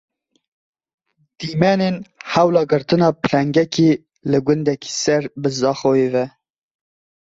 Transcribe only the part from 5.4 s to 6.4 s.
bi Zaxoyê ve.